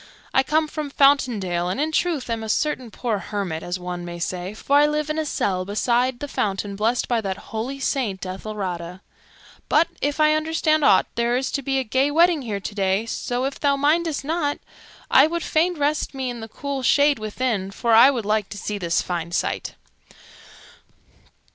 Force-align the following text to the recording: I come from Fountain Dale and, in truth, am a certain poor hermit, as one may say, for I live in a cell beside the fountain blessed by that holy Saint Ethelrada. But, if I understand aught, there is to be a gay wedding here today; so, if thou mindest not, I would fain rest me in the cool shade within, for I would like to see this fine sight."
I 0.33 0.41
come 0.41 0.67
from 0.67 0.89
Fountain 0.89 1.39
Dale 1.39 1.69
and, 1.69 1.79
in 1.79 1.91
truth, 1.91 2.27
am 2.27 2.41
a 2.43 2.49
certain 2.49 2.89
poor 2.89 3.19
hermit, 3.19 3.61
as 3.61 3.77
one 3.77 4.03
may 4.03 4.17
say, 4.17 4.55
for 4.55 4.77
I 4.77 4.87
live 4.87 5.11
in 5.11 5.19
a 5.19 5.27
cell 5.27 5.63
beside 5.63 6.17
the 6.17 6.27
fountain 6.27 6.75
blessed 6.75 7.07
by 7.07 7.21
that 7.21 7.37
holy 7.53 7.79
Saint 7.79 8.25
Ethelrada. 8.25 9.01
But, 9.69 9.89
if 10.01 10.19
I 10.19 10.33
understand 10.33 10.83
aught, 10.83 11.05
there 11.13 11.37
is 11.37 11.51
to 11.51 11.61
be 11.61 11.77
a 11.77 11.83
gay 11.83 12.09
wedding 12.09 12.41
here 12.41 12.59
today; 12.59 13.05
so, 13.05 13.45
if 13.45 13.59
thou 13.59 13.75
mindest 13.75 14.25
not, 14.25 14.57
I 15.11 15.27
would 15.27 15.43
fain 15.43 15.77
rest 15.77 16.15
me 16.15 16.31
in 16.31 16.39
the 16.39 16.47
cool 16.49 16.81
shade 16.81 17.19
within, 17.19 17.69
for 17.69 17.91
I 17.93 18.09
would 18.09 18.25
like 18.25 18.49
to 18.49 18.57
see 18.57 18.79
this 18.79 19.03
fine 19.03 19.31
sight." 19.31 19.75